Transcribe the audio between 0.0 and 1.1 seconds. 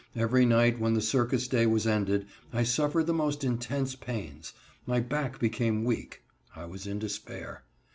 Every night when the